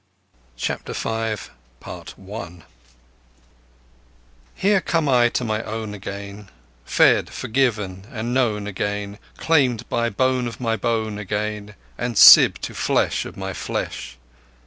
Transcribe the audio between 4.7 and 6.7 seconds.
come I to my own again